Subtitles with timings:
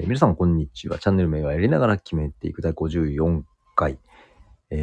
[0.00, 0.98] えー皆さんこんにちは。
[0.98, 3.42] チャンネル名はやりながら決めていく第54
[3.76, 3.98] 回。
[4.70, 4.74] え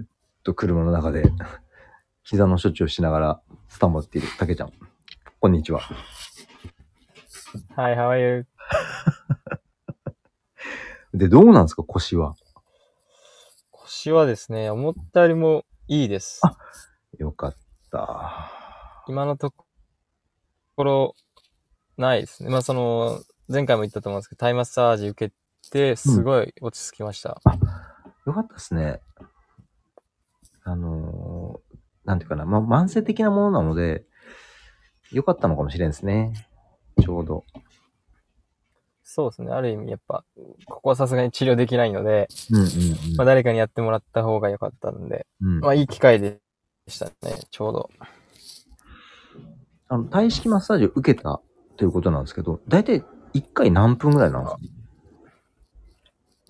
[0.00, 0.06] ーっ
[0.42, 1.30] と、車の中で
[2.24, 4.72] 膝の処置をしながらスタンバっているたけちゃん。
[5.40, 5.80] こんにちは。
[7.76, 8.46] Hi, how are you?
[11.14, 11.84] で、どうなんですか？
[11.84, 12.34] 腰は。
[13.70, 16.40] 腰はですね、思ったよりもいいです。
[16.42, 16.56] あ
[17.18, 17.56] よかっ
[17.90, 18.50] た。
[19.06, 19.52] 今のと
[20.76, 21.14] ころ、
[21.96, 22.50] ないですね。
[22.50, 27.40] まあ、その、前回も言ったと思うんですけど、タイマッサージ受けて、すごい落ち着きました。
[28.26, 29.00] よかったですね。
[30.64, 34.06] あのーなんていうかな、ま、慢性的なものなので、
[35.12, 36.32] よかったのかもしれんですね。
[37.02, 37.44] ちょうど。
[39.02, 39.50] そうですね。
[39.50, 40.24] ある意味、やっぱ、
[40.66, 42.66] ここはさすがに治療できないので、うんうん
[43.16, 45.48] まあ、誰かにやってもらった方が良かったんで、うん。
[45.48, 46.40] うんまあ、いい機会で
[46.86, 47.12] したね、
[47.50, 47.90] ちょうど。
[49.88, 51.42] あの、体式マッサージを受けた
[51.76, 53.04] ということなんですけど、だいたい
[53.38, 54.58] 1回何分ぐらいなんですか？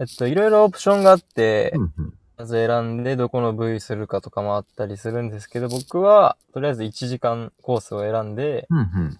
[0.00, 2.14] えっと、いろいろオプションがあって、うんうん。
[2.36, 9.18] まず選んでどこの部位するかとかもあったりするんですけど、僕は、とりあえず1時間コースを選んで、うんうん。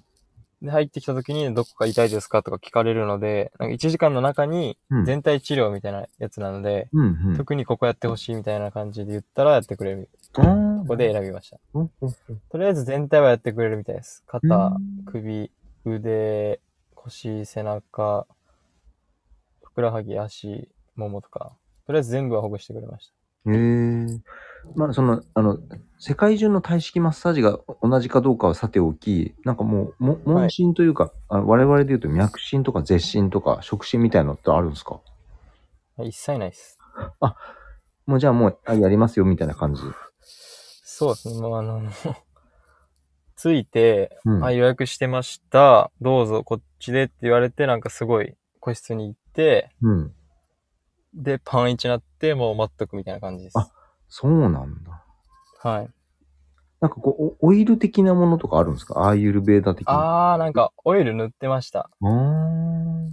[0.63, 7.37] で、入ってきた時にどこか痛いですかとか聞かれるので、なんか1時間の中にうん全体治療みたいなやつなので、うんうん。
[7.37, 10.09] 特にここやってほしいみたいな感じで言ったらやってくれる。
[10.33, 10.45] こ
[10.87, 11.59] こで選びました。
[11.73, 14.23] とりあえず全体はやってくれるみたいです。
[14.33, 15.51] うん肩、首、
[15.85, 16.61] 腕、
[17.09, 18.27] 腰、背中、
[19.65, 21.53] ふくらはぎ、足、ももとか。
[21.87, 23.11] とりあえず全部はほぐしてくれまし
[23.47, 24.21] へえ。
[24.75, 25.59] まあ、その、あの、
[25.99, 35.01] 世界中の体式マッサージが同じかどうかはさておき、なんかもう、も問診というか、あ我々で言うと脈診とか絶診とか触診みたいなのってあるんですか？
[35.97, 36.03] た。
[36.05, 36.79] 一切ないです。
[38.07, 39.81] もうじゃあもう、あやりますよみたいな感じ。
[40.21, 41.41] そうですね。
[41.41, 41.81] もうあの、
[43.39, 44.45] ついて、うん。
[44.45, 45.93] あ、予約してました。
[46.01, 50.15] どうぞこっちでって言われて、なんかすごい個室に行って、うん。
[51.15, 53.59] で、パンイチなって、もう待っとくみたいな感じです。
[53.59, 53.71] あ
[54.09, 55.05] そうなんだ。
[55.63, 55.89] はい。
[56.81, 59.09] なんかこう、おオイル的なものとかあるんですか？
[59.09, 60.33] アーユルベーダ的な。
[60.33, 61.91] あー、なんかオイル塗ってました。
[62.03, 63.11] あー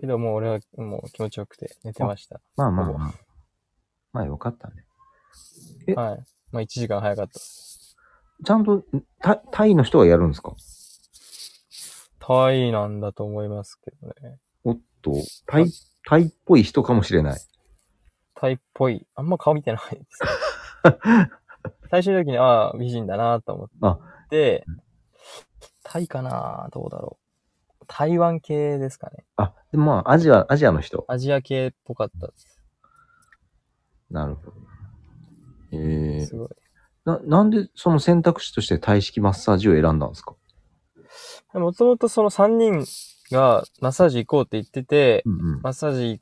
[0.00, 2.40] けどもう俺はもう気持ちよくて寝てました。
[2.56, 3.14] まあまあまあ。
[4.12, 4.84] まあよかったね。
[5.86, 5.94] え？
[5.94, 6.24] はい。
[6.50, 7.40] まあ1時間早かった。
[8.44, 8.84] ちゃんと、
[9.20, 10.54] タタイの人がやるんですか？
[12.20, 14.38] タイなんだと思いますけどね。
[14.64, 15.12] おっと、
[15.46, 15.66] タイ、
[16.06, 17.40] タイっぽい人かもしれない。
[18.34, 19.06] タイっぽい。
[19.14, 20.18] あんま顔見てないです。
[21.90, 23.70] 最終的に、ああ、美人だなと思っ
[24.28, 24.64] て、
[25.82, 27.18] タイかなどうだろ
[27.80, 27.84] う。
[27.86, 29.24] 台湾系ですかね。
[29.36, 31.04] あ、でもまあ、アジア、アジアの人。
[31.08, 32.58] アジア系っぽかったです。
[34.10, 34.52] なるほど。
[35.72, 36.48] ええすごい。
[37.04, 40.34] な、なんでその選択肢として体式マッサージを選んだんですか？
[41.52, 42.84] もともとその3人
[43.30, 45.60] がマッサージ行こうって言ってて、うんうん。
[45.62, 46.20] マッサージ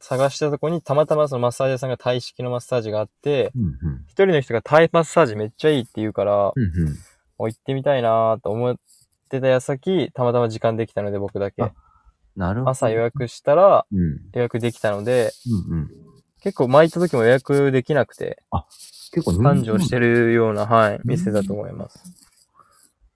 [0.00, 4.04] 探したとこにたまたまそのマッサージ屋さんがタイ式のマッサージがあって、うんうん。
[4.06, 6.88] 一人の人がタイマッサージめっちゃいいって言うから、うんうん。
[7.38, 8.76] もう行ってみたいなと思っ
[9.28, 11.72] てた矢先、たまたま時間できたので僕だけあ。
[12.36, 12.70] なるほど。
[12.70, 13.00] 朝予。
[13.00, 14.20] 約したらうん。
[14.32, 15.32] 予約できたので、
[15.70, 15.90] うんうん。
[16.44, 18.42] 結構前行った時も予約できなくて、
[19.12, 22.04] 結構繁盛してるような、はい、店だと思います。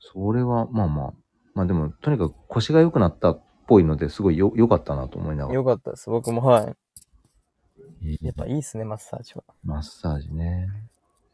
[0.00, 1.12] それは、まあまあ。
[1.52, 5.54] まあでも、とにかく腰が良くなったっぽいので、すごいよ、良かったなと思いながら。
[5.56, 6.08] よかったです。
[6.08, 6.76] 僕も、はい。
[8.06, 9.44] ええやっぱいいっすね、マッサージは。
[9.62, 10.68] マッサージね。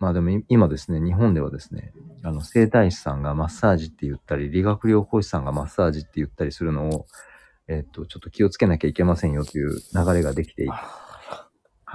[0.01, 1.93] まあでもい今ですね、日本ではですね、
[2.25, 7.07] あの、整体師さんがマッサージって言ったり、理学療法士さんがマッサージって言ったりするのを、
[7.69, 10.73] えっと、ちょっと気をつけなきゃいけませんよという流れができていて、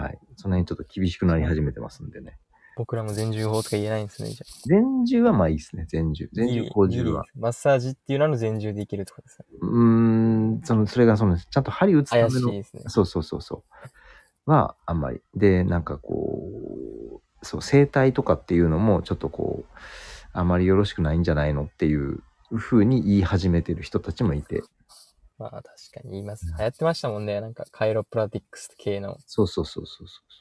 [0.03, 0.19] はい。
[0.37, 2.37] その辺ちょっと厳しくなり始めてますんでね。
[2.77, 6.25] 僕らも全重法とか言えないんですね、じゃ全重はまあいいですね、全重。
[6.25, 6.29] あ。
[6.31, 7.25] 全重、後重は。。
[7.35, 9.45] マッサージっていうのの全重でいけるとかですね。
[9.61, 9.81] うー
[10.59, 12.83] ん、その、それがその、ちゃんと針打つための怪しい、ですね。
[12.87, 13.65] そうそうそうそ
[14.47, 14.49] う。
[14.49, 15.21] は、あんまり。
[15.35, 19.77] で、なんかこう、そう、生態とかっていうのも、ちょっとこう、
[20.31, 22.23] あまりよろしくないんじゃないのっていう
[22.55, 24.63] 風に言い始めてる人たちもいて。
[25.39, 25.63] まあ確
[25.93, 26.45] かに言います。
[26.45, 27.39] 流行ってましたもんね。
[27.39, 29.17] なんかカイロプラティックス系の。
[29.25, 30.39] そうそうそうそうそう。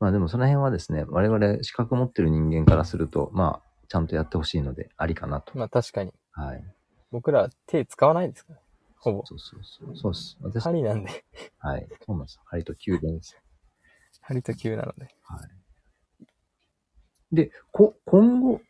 [0.00, 5.56] まあでもその辺はですね、我々資格持ってる人間からすると、まあ、ちゃんとやってほしいので、ありかなと。
[5.56, 6.12] まあ確かに。
[6.32, 6.64] はい。
[7.10, 8.60] 僕らは手使わないですから。
[8.98, 9.26] ほぼ。
[9.26, 9.96] そうそうそう。
[9.96, 10.38] そうです。
[10.40, 11.24] 私、針なんで。
[11.58, 11.86] はい。
[12.06, 12.40] そうなんです。
[12.44, 13.38] 針と宮殿です。
[14.22, 15.14] 針と球なので。
[15.22, 16.26] はい。
[17.32, 18.62] で、こ、今後、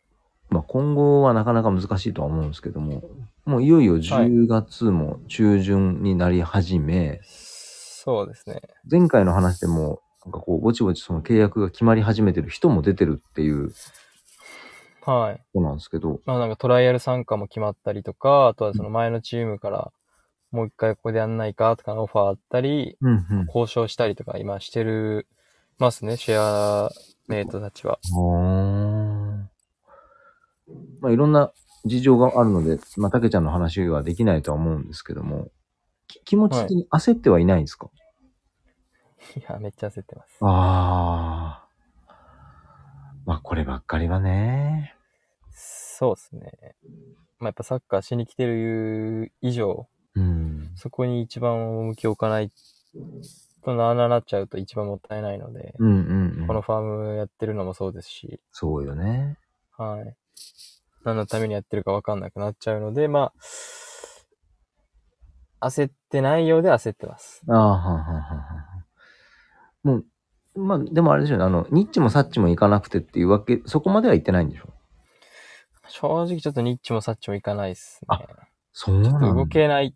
[0.49, 3.03] まあ、今後はなかなか難しいとは思うんですけども、
[3.45, 8.61] もういよいよ10月も中旬になり始め、そうですね。
[8.89, 13.71] 前回の話でも、なんかこう、ぼちぼちその契約が決まり始めてる人も出てるっていう
[15.05, 15.43] はい。
[15.53, 19.91] そうなんですけど、まあなんかトライアル参加も決まったりとか、あとはその前のチームから
[20.51, 23.13] もう一回ここでやんないかとかのオファーあったり、うんう
[23.43, 23.45] ん。
[23.45, 25.27] 交渉したりとか今してる
[25.77, 26.89] ますね、シェア
[27.27, 27.99] メイトたちは。
[28.17, 29.49] あ
[31.01, 31.51] まあ、いろんな
[31.85, 35.51] 事情があるので、まあ、たけちゃんの話はできないとは思うんですけども、
[36.07, 37.89] き気持ち的に焦ってはいないんですか、
[39.35, 40.37] いや、めっちゃ焦ってます。
[40.41, 41.65] ああ。
[43.25, 44.95] まあ、こればっかりはね。
[45.51, 46.75] そうですね。
[47.39, 50.71] まあやっぱサッカーしに来てる以上、うん。
[50.75, 52.51] そこに一番重きを置かない
[53.63, 56.47] となあなあなっちゃうと一番もったいないので、うんうん、うん。
[56.47, 59.37] このファームやってるのもそうですし、そうよね。
[59.77, 60.15] はい。
[61.05, 63.31] 何のためにやってるかわかんなくなっちゃうので、ま
[65.61, 67.43] あ、焦ってないようで焦ってます。
[67.47, 68.35] ああ、はんはんはんは
[69.83, 69.87] ん。
[69.87, 70.03] も
[70.55, 71.45] う、まあ、でもあれでしょうね。
[71.45, 74.73] あの、ニッチもサッチも行かなくてっていうわけ、そこまでは行ってないんでしょ
[75.87, 78.17] 正直ちょっとニッチもサッチもいかないっすね。
[78.73, 79.11] そうなんだ。
[79.11, 79.95] ちょっと動けない。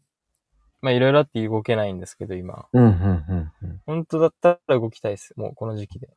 [0.81, 2.67] まあいろいろあって動けないんですけど、今。
[2.71, 3.81] うん、うん、うん、うん。
[3.85, 5.33] 本当だったら動きたいです。
[5.35, 6.09] もうこの時期で。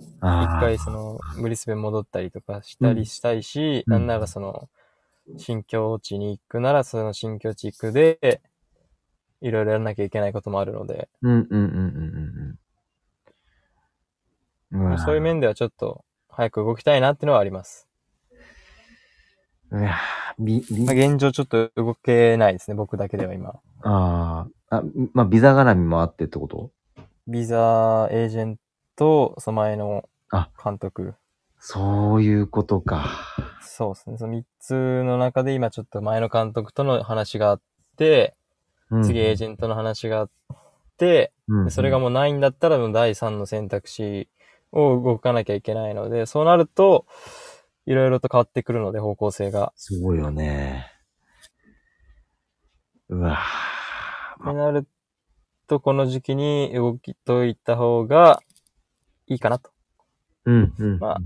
[0.00, 3.92] 一回その、ブリスベン戻ったりとかしたりしたいし、うん。
[3.92, 4.68] なんならその、
[5.36, 8.40] 新境地に行くなら、その新境地行くで、
[9.40, 11.62] いろいろやらなきゃいけないこともあるので、うん、うん、うん、
[14.72, 17.88] うん、うんうそういう面ではちょっと、早く動きたいなっていうのはあります。
[19.70, 19.96] うわ
[20.38, 23.50] び、びまあ、、現状ちょっと動けないですね、僕だけでは今。
[23.82, 24.82] ああ、あ、
[25.12, 26.70] まあ、ビザ絡みもあってってこと？
[27.26, 28.58] ビザエージェン
[29.00, 31.14] ト、その前のあ監督。
[31.58, 33.06] そういうことか。
[33.62, 34.18] そうですね。
[34.18, 37.60] その3つの中で今ちょっと前の監督との話があっ
[37.96, 38.34] て、
[38.90, 40.28] うん次エージェントの話があっ
[40.98, 44.28] て、うんでそれがもうないんだったらもう第3の選択肢
[44.72, 47.06] を動かなきゃいけないので、そうなると、
[47.86, 49.72] いろいろと変わってくるので方向性が。
[49.76, 50.92] そうよね。
[53.08, 53.38] うわ
[54.42, 54.86] ってなる
[55.66, 58.42] と、この時期に動きといった方が
[59.30, 59.70] いいかなと。
[60.44, 60.98] うん、うん。
[60.98, 61.20] まあ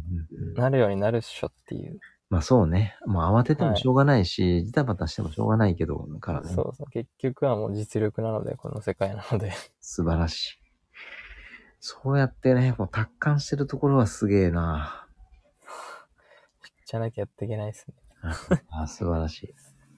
[0.60, 1.98] なるようになるっしょっていう。
[2.30, 2.96] まあそうね。
[3.06, 6.52] もう慌ててもしょうがないし、ジタバタしてもしょうがないけど、からね。
[6.52, 6.90] そうそう。
[6.90, 9.52] 結局はもう実力なので、この世界なので。
[9.80, 10.60] 素晴らしい。
[11.80, 15.06] そうやってね、もう達観してるところはすげえな。
[16.86, 17.94] じゃなきゃやっていけないですね。
[18.70, 19.54] あ素晴らし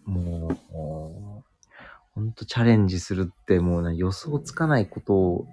[0.07, 0.11] い。
[0.11, 1.57] もう、もう
[2.15, 5.47] ほんとチャレンジするってもうね、予想つかないことを、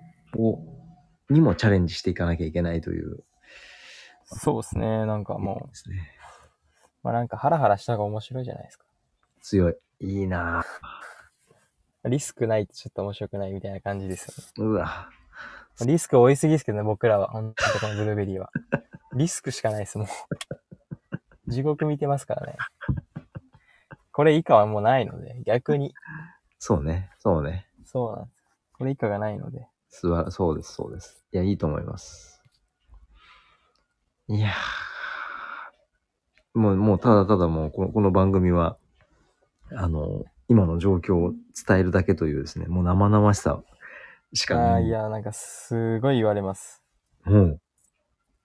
[1.29, 3.23] にもチャレンジしていかなきゃいけないという。
[4.25, 5.05] そうですね。
[5.05, 6.11] なんかもですね。
[7.03, 8.85] う、まあなんかハラハラした方が面白いじゃないですか。
[9.41, 9.75] 強い。
[9.99, 10.65] いいな
[12.05, 14.27] リスクないとちょっと面白くないみたいな感じです
[14.59, 14.71] よね。
[14.71, 15.09] うわ。
[15.85, 17.29] リスク多いすぎですけどね、僕らは。
[17.29, 18.49] 本当にこのブルーベリーは。
[19.15, 20.07] リスクしかないです、もう。
[21.51, 22.57] 地獄見てますからね。
[24.11, 25.93] これ以下はもうないので、逆に。
[26.59, 27.09] そうね。
[27.19, 27.67] そうね。
[27.85, 28.43] そうなんです。
[28.73, 29.67] これ以下がないので。
[29.95, 31.23] すばそうです、そうです。
[31.31, 32.41] いや、いいと思います。
[34.27, 38.77] いやーもう、もう、ただただもう、このこの番組は、
[39.71, 41.33] あの、今の状況を
[41.67, 43.61] 伝えるだけというですね、もう生々しさ
[44.33, 44.85] しかない。
[44.85, 46.81] いや、なんかすごい言われます。
[47.25, 47.59] もう、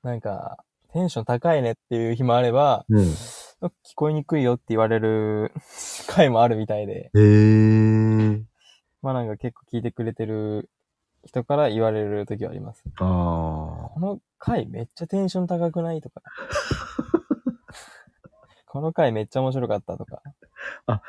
[0.02, 0.58] なんか、
[0.92, 3.02] テンション高いねっていう日もあれば、もう、
[3.66, 5.52] 聞こえにくいよって言われる
[6.08, 8.42] 回もあるみたいで、へー。
[9.00, 10.68] まあなんか結構聞いてくれてる
[11.24, 12.82] 人から言われる時はあります。
[12.96, 16.22] あこの回めっちゃテンション高くないとか。
[18.66, 20.20] この回めっちゃ面白かったとか。
[20.86, 21.02] あ。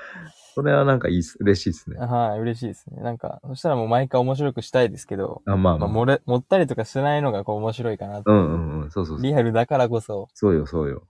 [0.55, 1.37] それはなんかいいっす。
[1.39, 1.97] 嬉しいですね。
[1.97, 3.01] はい、嬉しいですね。
[3.01, 6.03] なんか、そしたらもう毎回面白くしたいですけど、あ、まあまあ、まあ。
[6.03, 8.91] 漏れ、盛ったりとかしないのがこう面白いかなってうんうんうん。
[8.91, 9.23] そうそうそう。
[9.23, 11.03] リアルだからこそ、そうよ、そうよ。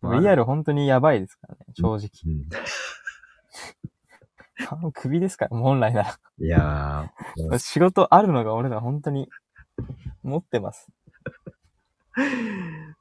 [0.00, 2.08] まあリアル本当にやばいですからね、正直。
[2.26, 2.48] うん
[4.94, 6.18] 首ですから、本来なら。
[6.38, 7.12] いや
[7.58, 9.28] 仕事あるのが俺ら本当に
[10.22, 10.88] 持ってます。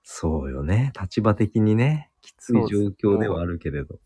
[0.03, 0.91] そうよね。
[0.99, 3.99] 立場的にね、きつい状況ではあるけれど。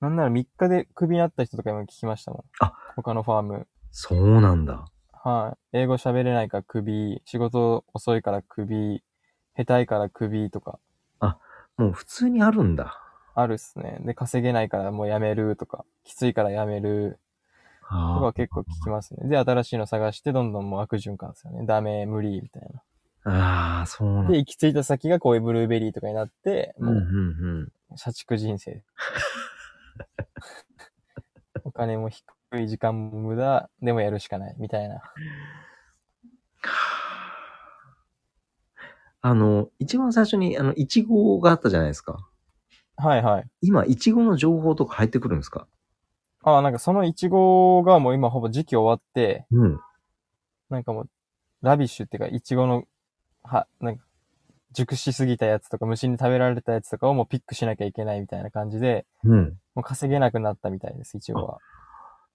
[0.00, 2.44] なんなら3日で首になった人とか今聞きましたもん。
[2.60, 3.66] あ他のファーム。
[3.90, 4.86] そうなんだ。
[5.12, 5.78] はい。
[5.78, 9.02] 英語喋れないから首、仕事遅いから首、
[9.56, 10.78] 下手いから首とか、
[11.80, 13.00] もう普通にあるんだ。
[13.34, 13.96] あるっすね。
[14.00, 17.18] で、稼げないからもうやめるとか、きついからやめる
[17.90, 19.28] とあか結構聞きますね。
[19.28, 21.66] で、新しいの探してどんどんもう悪循環ですよね。
[21.66, 22.82] ダメ、無理、みたいな。
[23.24, 24.32] ああ、そうなんだ。
[24.32, 27.96] で、行き着いた先がこういうブルーベリーとかになって、うんうんもう、うん。
[27.96, 28.82] 社畜人生。
[31.64, 32.24] お金も低
[32.60, 35.02] い時間も無駄、でもやるしかない、みたいな。
[39.22, 42.26] あの、一番最初に、あの、いちごがあったじゃないですか。
[42.96, 43.44] はいはい。
[43.62, 45.66] 今、いちごの情報とか入ってくるんですか？
[46.42, 49.80] ああ、なんかそのイチゴがもう今ほぼ時期終わって、うん。
[50.70, 51.08] なんかもう、
[51.62, 52.84] ラビッシュっていうか、イチゴの、
[53.42, 54.04] は、なんか、
[54.72, 59.58] 熟しすぎたやつとか、虫に食べられたやつとかをもうピックしなきゃいけないみたいな感じで、うん。
[59.74, 61.58] もう稼げなくなったみたいです、イチゴは。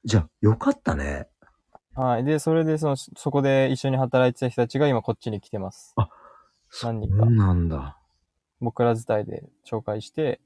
[0.03, 1.27] じゃあ、よかったね。
[1.95, 2.25] はい。
[2.25, 5.95] で、それでその、そこで一緒に働いてた人たちが今こっちに来てます。
[6.69, 7.97] そう何人かなんだ。
[8.59, 10.41] 僕ら伝いで紹介して、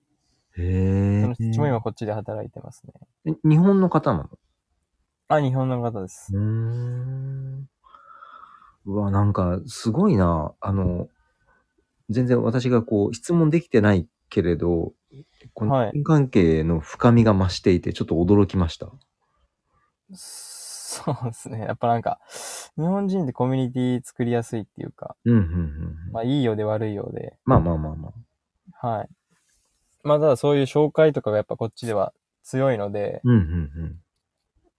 [0.58, 1.34] へえその。
[1.40, 2.94] 人も今こっちで働いてますね。
[3.26, 4.30] え日本の方なの？
[5.28, 6.34] あ、日本の方です。
[6.34, 7.70] うーん。
[8.86, 10.54] うわ、なんか、すごいな。
[10.60, 11.10] あの、
[12.10, 14.94] 全然私がこう、質問できてないけれど、
[15.54, 18.92] この関係の深みが増していて、ちょっと驚きました。
[20.14, 21.60] そうですね。
[21.60, 22.20] やっぱなんか、
[22.78, 25.46] 日本人ってコミュニティ作りやすいっていうか、うん、うん、う
[26.10, 26.12] ん。
[26.12, 28.14] まあいいようで悪いようで、まあまあまあま
[28.82, 28.88] あ。
[28.88, 29.10] はい。
[30.04, 32.14] まあただそういう紹介とかがやっぱこっちでは
[32.44, 34.00] 強いので、うん、うん、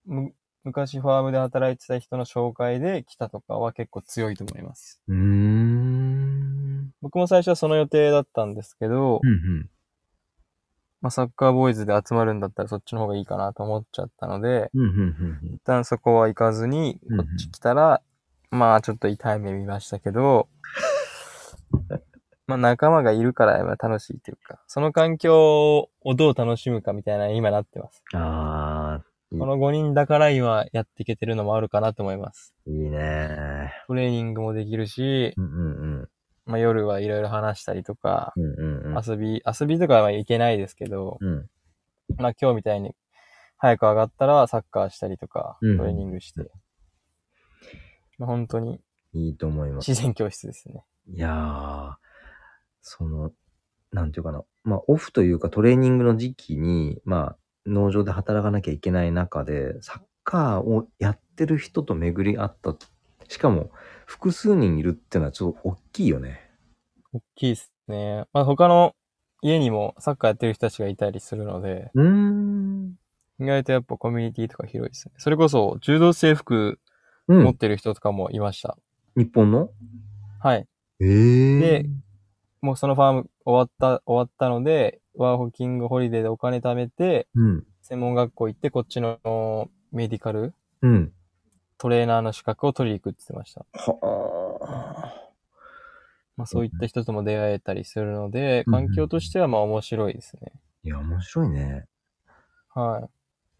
[0.06, 0.32] む
[0.64, 5.00] 昔ファームで働いてた人の紹介で来たとかは結構強いと思います。
[5.08, 5.16] うん。
[5.16, 5.24] うー
[6.82, 6.90] ん。
[7.00, 9.70] 僕も最初はその予定だったんですけど、うん、うん。
[11.00, 15.54] まあサッカーボーイズで集まるんだったらそっちの方がいいかなと思っちゃったので、うん、うん、うん。
[15.54, 18.02] 一旦そこは行かずに、うんうんこっち来たら、
[18.50, 20.48] まあちょっと痛い目見ましたけど、
[22.50, 28.02] まあ仲間がいるから楽しいっていうか、その環境をどう楽しむかみたいな今なってます。
[28.12, 29.00] あ
[29.32, 32.52] うんこの5人だから今やっていけてるのもあるかなと思います。
[32.66, 35.46] ー、いいねトレーニングもできるし、うん、う
[36.02, 36.08] ん、
[36.46, 38.44] まあ夜はいろいろ話したりとか、うん。
[38.44, 39.02] うん、うん、うん。
[39.06, 41.46] 遊び、遊びとかはいけないですけど、うん。
[42.16, 42.96] まあ今日みたいに
[43.56, 46.50] 早く上がったらサッカーしたりとか、うんトレーニングして、
[48.18, 48.80] まあ本当に
[49.12, 49.88] いいと思います。
[49.88, 50.84] 自然教室ですね。
[51.12, 51.94] いやー、
[52.82, 53.32] その、
[53.92, 54.42] なんていうかな。
[54.62, 62.74] まあ、オフというかトレーニングの時期に、まあ、農場で働かなきゃいけない中で、サッカーをやってる人と巡り合った。
[63.28, 63.70] しかも、
[64.06, 66.50] 複数人いるっていうのはちょっと大きいよね。
[67.12, 68.24] 大きいですね。
[68.32, 68.94] まあ他の
[69.42, 72.94] 家にもサッカーやってる人たちがいたりするので、うーん。
[73.40, 75.14] 意外とやっぱコミュニティとか広いですね。
[75.16, 76.78] それこそ柔道制服
[77.26, 77.44] うん。
[77.44, 78.76] 持ってる人とかもいました。
[79.16, 79.70] 日本の？
[80.40, 80.66] はい。
[81.00, 81.86] ええで
[82.62, 87.64] もうそのファーム終わった、終わったので、ワーホキングホリデーでお金貯めて、うん。
[87.82, 91.12] 専門学校行って、こっちのメディカルうん。
[91.78, 93.64] トレーナーの資格を取りに行くって言ってました。
[93.72, 95.14] は
[96.36, 100.52] まあそういった人とも出会えたりするので、環境としてはまあ面白いですね。
[100.82, 101.86] いや、面白いね。
[102.74, 103.08] は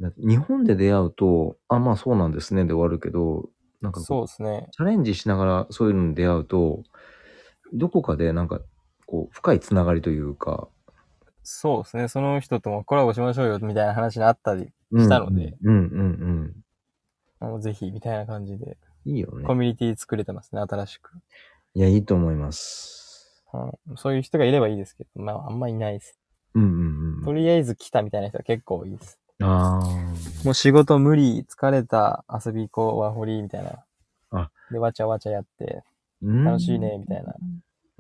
[0.01, 0.05] い。
[0.17, 3.51] 日本で出会うと、あ、まあそうなんですねで終わるけど、
[3.83, 4.69] なんかそうですね。
[4.73, 6.83] チャレンジしながらそういうのに出会うと、
[7.73, 8.61] どこかでなんか、
[9.11, 10.69] こう、深いつながりというか、
[11.43, 12.07] そうですね。
[12.07, 16.55] その人ともコラボしましょうよ、みたいな話にあったりしたので、うんうん
[17.41, 18.77] うんもうぜひ、みたいな感じで、
[19.07, 19.13] うん。
[19.13, 19.55] いいよねコ。
[19.55, 21.11] ミュニティ作れてますね、新しく。
[21.75, 23.43] いや、いいと思います。
[23.51, 26.21] はいそういう人がいればいいですけど、まあ、あんまいないです。
[26.55, 27.25] うんうんうん。
[27.25, 29.19] とりあえず来たみたいな人は結構多いです。
[29.43, 29.81] あ
[30.45, 33.85] もう仕事無理、疲れた、遊び行こう、ワーホリみたいな。
[34.31, 35.83] あで、わちゃわちゃやって、
[36.23, 36.27] あ。
[36.45, 37.35] 楽しいね、みたいな。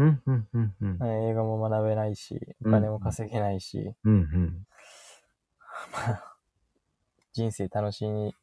[0.00, 0.98] うんうんうんうん。
[0.98, 4.66] はい映画も学べないし、お金も稼げないし、うんうん。
[7.32, 8.34] 人生楽しみ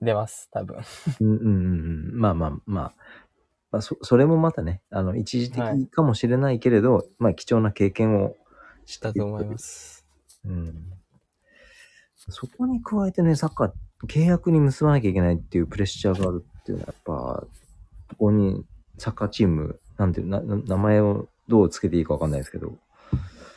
[0.00, 0.78] 出ます、多分。
[1.20, 1.50] うんうんうん
[2.12, 2.18] うん。
[2.18, 2.94] まあまあまあ。
[3.70, 8.34] まあ、そ、それもまたね、あの、一時はい的かもしれないけれど、まあ、貴重な経験を
[8.84, 10.04] しだと思います。
[10.44, 10.92] うん。
[12.16, 13.72] そこに加えてね、サッカー、
[14.06, 17.46] 契約に結ばなきゃいけないっていうプレッシャーがあるっていうのは、やっぱ、
[18.08, 18.64] ここに
[18.98, 22.72] サッカーチーム、なんていう、な、な名前をどうつけていいかわかんないですけど、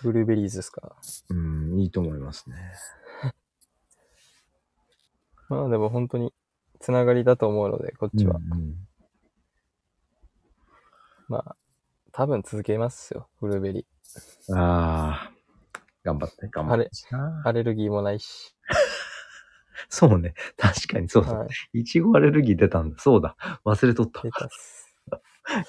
[0.01, 0.93] ブルーベリーズですか？
[1.29, 2.57] うん、いいと思いますね。
[5.47, 6.33] まあでも本当に、
[6.81, 8.35] つながりだと思うので、こっちは。
[8.35, 8.75] うん
[11.29, 11.55] まあ、
[12.11, 13.87] 多分続けますよ、ブルーベリ
[14.49, 15.31] うんああ、
[16.03, 16.89] 頑張って、頑張って。
[17.09, 17.47] ー。
[17.47, 18.53] アレルギーもないし。
[19.87, 20.33] そうね。
[20.57, 21.33] 確かにそうだ。
[21.33, 21.79] はい。
[21.79, 22.97] いちごアレルギー出たんだ。
[22.99, 23.37] そうだ。
[23.63, 24.21] 忘れとった。
[24.21, 24.82] 出たっす。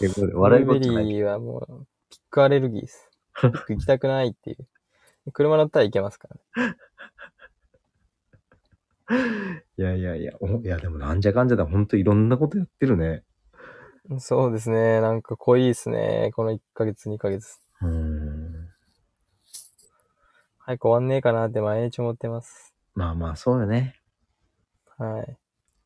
[0.01, 1.07] えこれブ笑いルーベ事じゃない。
[1.07, 3.11] リーはもう、ピックアレルギーです。
[3.41, 4.67] ピック行きたくないっていう。
[5.33, 6.77] 車乗ったら行けますからね。
[9.77, 11.67] いやいやいや、おいやでもなんじゃかんじゃだ。
[11.67, 13.25] ほんといろんなことやってるね。
[14.19, 15.01] そうですね。
[15.01, 16.31] なんか濃いですね。
[16.35, 17.59] この1ヶ月、2ヶ月。
[17.81, 18.69] うーん。
[20.59, 22.75] 早く終わんねえかなって毎日思ってます。
[22.95, 24.01] まあまあ、そうよね。
[24.99, 25.37] はい。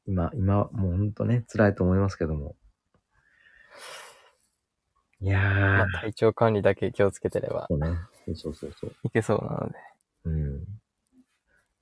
[0.06, 2.56] 今、今、もうほんとね、辛いと思いますけども。
[5.20, 7.96] いやまあー、体調管理だけ気をつけてればそうね。
[8.36, 8.92] そうそうそう。
[9.04, 9.74] いけそうなので。
[10.24, 10.64] うん。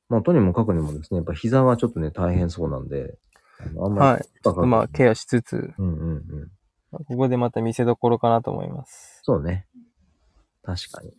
[0.09, 3.19] まあ、とにもかくにもですね、やっぱ膝はちょっとね、大変そうなんで、
[3.59, 4.23] あのあんまりはい。
[4.23, 7.05] ちょっとまあ、ケアしつつ、うんうんうん。
[7.05, 9.21] ここでまた見せどころかなと思います。
[9.25, 9.67] そうね。
[10.63, 11.13] 確かに。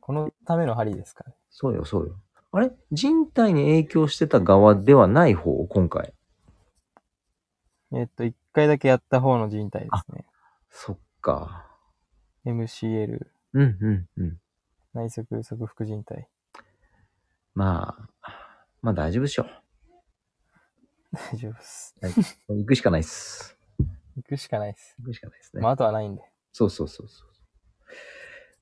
[0.00, 1.34] このための針ですかね。
[1.50, 2.16] そうよ、そうよ。
[2.52, 2.70] あれ？
[2.92, 5.66] 人体に影響してた側ではない方？
[5.68, 6.12] 今回。
[7.94, 10.26] えっと、一回だけやった方の人体ですね。
[10.74, 11.66] そっか。
[12.46, 14.38] MCL、うんうんうん。
[14.94, 16.28] 内側側副人体。
[17.54, 18.28] まあ、
[18.80, 19.46] まあ大丈夫でしょ
[21.12, 21.94] 大丈夫です。
[22.48, 22.56] う。
[22.56, 23.56] 行くしかないっす。
[24.16, 24.96] 行くしかないです。
[24.98, 25.62] 行くしかないですね。
[25.62, 26.22] まあ、あとはないんで。
[26.52, 27.28] そうそうそうそう。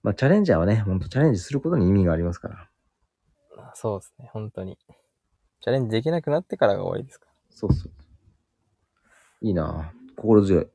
[0.03, 2.69] まあ、チャレンジャーはね、ほんとチャレンジすることに意味がありますから。
[3.75, 4.79] そうですね、本当に。
[5.61, 7.93] チャレンジできなくなってからが終わりですかそうそう。
[9.43, 10.67] いいなぁ心強い。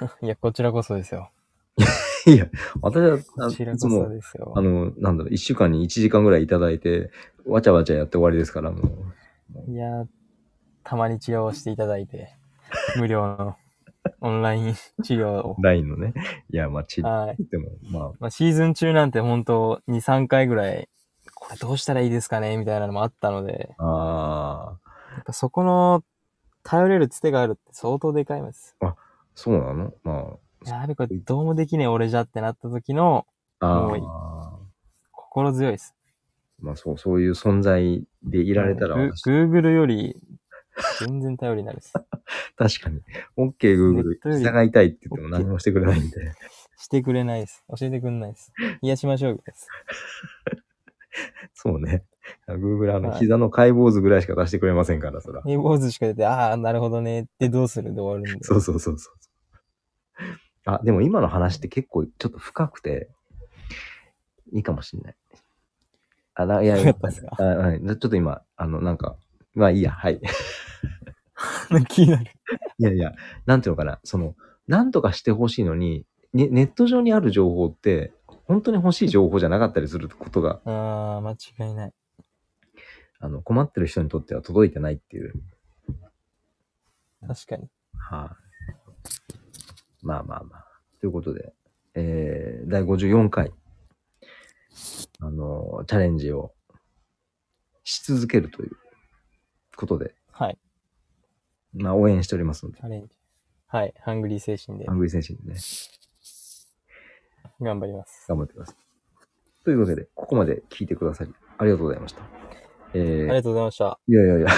[0.00, 0.16] ら。
[0.22, 1.30] いや、こちらこそですよ。
[2.26, 2.46] いや、
[2.82, 4.60] 私はあこちらこそですよあ。
[4.60, 7.10] の、なんだろう、一週間に一時間ぐらいいただいて、
[7.46, 8.82] わちゃわちゃやって終わりですから、も
[9.66, 9.70] う。
[9.70, 10.06] いや、
[10.84, 12.36] たまに治療をしていただいて、
[12.98, 13.56] 無料の
[14.20, 15.56] オンライン治療を。
[15.60, 16.14] LINE のね。
[16.50, 17.44] いや、まあ、ち、はい。
[17.50, 20.88] でも、ままあ、シーズン中なんて本当2、3回ぐらい、
[21.34, 24.78] これどうしたらいいですかねみたいなのもあったので、あ、ああ、
[25.14, 26.04] やっぱそこの
[26.62, 28.76] 頼れるつてがあるって相当でかいです。
[29.40, 29.94] そうなの？
[30.04, 33.26] まいや、あれこれどうもできねえ俺じゃってなった時の
[33.60, 34.58] あ、あ
[35.12, 35.94] 心強いです。
[36.58, 40.14] まあ、そう、そういう存在でいられたら Google より
[40.98, 41.94] 全然頼りになるです。
[42.56, 43.00] 確かに。
[43.38, 43.54] OK,
[43.94, 46.32] ネ Google 従いたいって言っても何もしてくれないんで。
[46.76, 47.64] してくれないです。
[47.78, 48.52] 教えてくれないです。
[48.82, 49.68] 癒しましょうです。
[51.54, 52.04] そうね。
[52.46, 55.42] Google あの、はい膝の解剖図ぐらいしか出してくれませんから、そら。
[55.42, 57.26] 平坊主しか出て、ああ、なるほどね。
[57.38, 57.94] で、どうする？
[57.94, 58.44] で終わるんで。
[58.44, 59.14] そうそうそうそう。
[60.66, 63.08] あ、でも今の話って結構ちょっと深くて、
[64.52, 65.16] いいかもしんない。
[66.34, 67.36] あ、な、いやいやったですか？
[67.38, 67.80] あはい。
[67.80, 69.16] ちょっと今、あの、なんか、
[69.54, 70.20] まあいいや、はい。
[71.88, 72.30] 気になる。
[72.78, 73.12] いやいや、
[73.46, 74.34] なんていうのかな、その、
[74.66, 78.12] なんとかしてほしいのに、ね、ネット上にある情報って、
[78.46, 81.92] 本当に欲しい情報じゃなかったりすることが、ああ、間違いない。
[83.20, 85.32] あの、困ってる人にとっては届いてないっていう。
[87.26, 87.68] 確かに。
[87.98, 88.49] はい、
[90.02, 90.66] まあまあまあ。
[91.00, 91.52] ということで、
[91.94, 93.52] えー、第54回、
[95.20, 96.52] あの、チャレンジを
[97.84, 98.70] し続けるという
[99.76, 100.58] ことで、はい。
[101.72, 103.16] まあ応援しておりますので、チャレンジ。
[103.66, 103.94] はい。
[104.00, 105.56] ハングリー精神でハングリー選手にね、
[107.60, 108.26] 頑張ります。
[108.28, 108.76] 頑張ってください。
[109.64, 112.22] というわけで、ここまで聞いてくださり、ありがとうございました。
[112.94, 114.00] えー、ありがとうございました。
[114.08, 114.48] いやいやいや、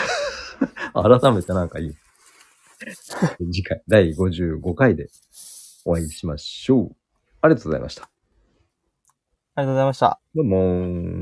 [1.21, 1.97] 改めてなんかいい。
[3.53, 5.09] 次回、第55回で
[5.85, 6.97] お会いしましょう。
[7.41, 8.11] ありがとうございました。
[9.55, 10.21] ありがとうございました。
[10.35, 11.22] どうもー。